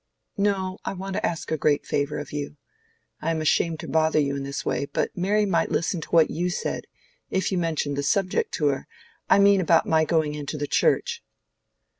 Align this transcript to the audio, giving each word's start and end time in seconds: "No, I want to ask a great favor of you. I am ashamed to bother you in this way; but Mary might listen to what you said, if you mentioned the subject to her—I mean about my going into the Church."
"No, 0.39 0.79
I 0.83 0.93
want 0.93 1.13
to 1.13 1.23
ask 1.23 1.51
a 1.51 1.57
great 1.59 1.85
favor 1.85 2.17
of 2.17 2.31
you. 2.31 2.57
I 3.21 3.29
am 3.29 3.39
ashamed 3.39 3.79
to 3.81 3.87
bother 3.87 4.17
you 4.17 4.35
in 4.35 4.41
this 4.41 4.65
way; 4.65 4.85
but 4.85 5.15
Mary 5.15 5.45
might 5.45 5.69
listen 5.69 6.01
to 6.01 6.09
what 6.09 6.31
you 6.31 6.49
said, 6.49 6.85
if 7.29 7.51
you 7.51 7.59
mentioned 7.59 7.95
the 7.97 8.01
subject 8.01 8.51
to 8.53 8.69
her—I 8.69 9.37
mean 9.37 9.61
about 9.61 9.85
my 9.85 10.03
going 10.03 10.33
into 10.33 10.57
the 10.57 10.65
Church." 10.65 11.23